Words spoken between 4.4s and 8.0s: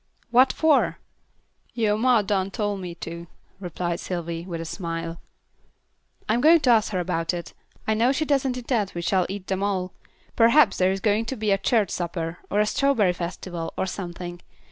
with a smile. "I'm going to ask her about it. I